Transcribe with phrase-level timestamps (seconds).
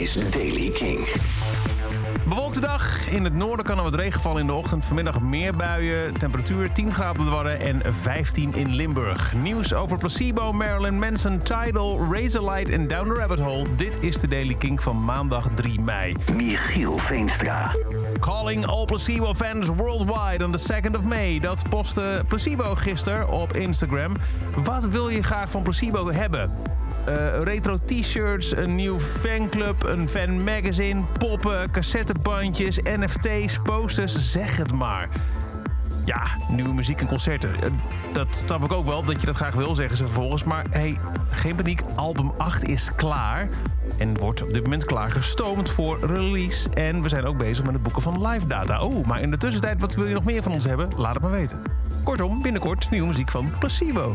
[0.00, 1.08] is Daily King.
[2.28, 3.08] Bewolkte dag.
[3.08, 4.84] In het noorden kan er wat regen vallen in de ochtend.
[4.84, 6.18] Vanmiddag meer buien.
[6.18, 9.32] Temperatuur 10 graden Wadden en 15 in Limburg.
[9.34, 13.66] Nieuws over Placebo, Marilyn Manson, Tidal, Razorlight en Down the Rabbit Hole.
[13.76, 16.16] Dit is de Daily King van maandag 3 mei.
[16.34, 17.74] Michiel Veenstra.
[18.20, 21.38] Calling all Placebo fans worldwide on the 2nd of May.
[21.38, 24.16] Dat postte Placebo gisteren op Instagram.
[24.64, 26.50] Wat wil je graag van Placebo hebben?
[27.08, 34.72] Uh, retro t-shirts, een nieuw fanclub, een fan magazine, poppen, cassettebandjes, NFT's, posters, zeg het
[34.72, 35.08] maar.
[36.04, 37.50] Ja, nieuwe muziek en concerten.
[37.64, 37.70] Uh,
[38.12, 40.44] dat snap ik ook wel, dat je dat graag wil, zeggen ze vervolgens.
[40.44, 40.98] Maar hey,
[41.30, 43.48] geen paniek, album 8 is klaar.
[43.98, 46.70] En wordt op dit moment klaargestoomd voor release.
[46.70, 48.82] En we zijn ook bezig met het boeken van live data.
[48.82, 50.88] Oh, maar in de tussentijd, wat wil je nog meer van ons hebben?
[50.96, 51.62] Laat het maar weten.
[52.04, 54.12] Kortom, binnenkort nieuwe muziek van Placebo.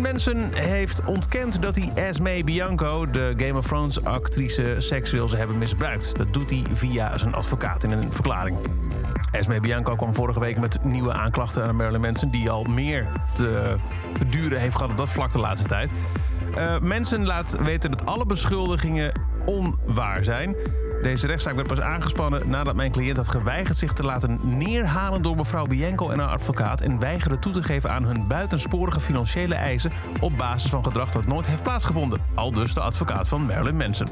[0.00, 5.58] Manson heeft ontkend dat hij Esme Bianco, de Game of Thrones actrice, seksueel zou hebben
[5.58, 6.16] misbruikt.
[6.16, 8.56] Dat doet hij via zijn advocaat in een verklaring.
[9.32, 12.30] Esme Bianco kwam vorige week met nieuwe aanklachten aan Marilyn Manson...
[12.30, 13.76] die al meer te
[14.26, 15.92] duren heeft gehad op dat vlak de laatste tijd.
[16.58, 19.12] Uh, Manson laat weten dat alle beschuldigingen
[19.44, 20.56] onwaar zijn.
[21.02, 25.36] Deze rechtszaak werd pas aangespannen nadat mijn cliënt had geweigerd zich te laten neerhalen door
[25.36, 29.92] mevrouw Bianco en haar advocaat en weigerde toe te geven aan hun buitensporige financiële eisen
[30.20, 32.20] op basis van gedrag dat nooit heeft plaatsgevonden.
[32.34, 34.08] Al dus de advocaat van Marilyn Manson.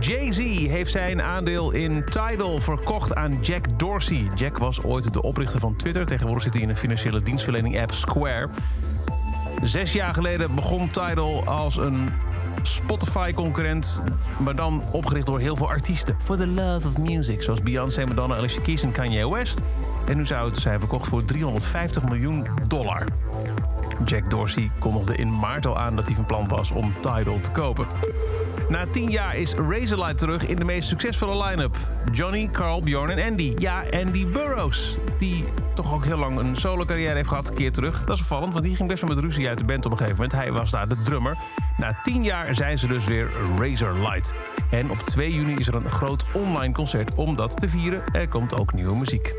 [0.00, 4.30] Jay-Z heeft zijn aandeel in Tidal verkocht aan Jack Dorsey.
[4.34, 6.06] Jack was ooit de oprichter van Twitter.
[6.06, 8.48] Tegenwoordig zit hij in een financiële dienstverlening app Square.
[9.62, 12.08] Zes jaar geleden begon Tidal als een
[12.62, 14.02] Spotify-concurrent,
[14.38, 16.16] maar dan opgericht door heel veel artiesten.
[16.18, 19.60] For the love of music, zoals Beyoncé, Madonna, Alicia Keys en Kanye West.
[20.06, 23.04] En nu zou het zijn verkocht voor 350 miljoen dollar.
[24.04, 27.50] Jack Dorsey kondigde in maart al aan dat hij van plan was om Tidal te
[27.50, 27.86] kopen.
[28.68, 31.76] Na tien jaar is Razorlight terug in de meest succesvolle line-up.
[32.12, 33.54] Johnny, Carl, Bjorn en Andy.
[33.58, 34.96] Ja, Andy Burroughs.
[35.18, 35.44] Die
[35.74, 38.04] toch ook heel lang een solo-carrière heeft gehad, keer terug.
[38.04, 39.98] Dat is opvallend, want die ging best wel met ruzie uit de band op een
[39.98, 40.40] gegeven moment.
[40.40, 41.36] Hij was daar de drummer.
[41.76, 44.34] Na tien jaar zijn ze dus weer Razorlight.
[44.70, 48.02] En op 2 juni is er een groot online concert om dat te vieren.
[48.12, 49.34] Er komt ook nieuwe muziek.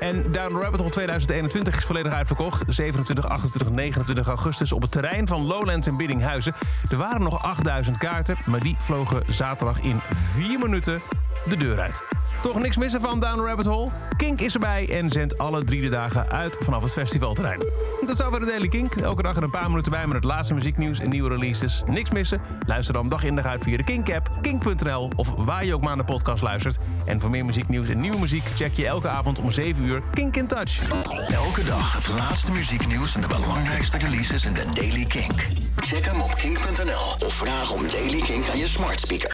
[0.00, 2.62] En Down Rabbit Hole 2021 is volledig uitverkocht.
[2.66, 6.54] 27, 28, 29 augustus op het terrein van Lowlands in Biddinghuizen.
[6.90, 11.00] Er waren nog 8000 kaarten, maar die vlogen zaterdag in 4 minuten
[11.48, 12.02] de deur uit.
[12.42, 13.90] Toch niks missen van Down Rabbit Hole?
[14.16, 17.62] Kink is erbij en zendt alle drie de dagen uit vanaf het festivalterrein.
[18.06, 18.94] Dat zou voor de Daily Kink.
[18.94, 21.82] Elke dag er een paar minuten bij met het laatste muzieknieuws en nieuwe releases.
[21.86, 22.40] Niks missen?
[22.66, 25.96] Luister dan dag in dag uit via de Kink-app, kink.nl of waar je ook maar
[25.96, 26.78] naar de podcast luistert.
[27.04, 30.36] En voor meer muzieknieuws en nieuwe muziek check je elke avond om 7 uur Kink
[30.36, 30.90] in Touch.
[31.28, 35.46] Elke dag het laatste muzieknieuws en de belangrijkste releases in de Daily Kink.
[35.76, 39.24] Check hem op kink.nl of vraag om Daily Kink aan je smart speaker.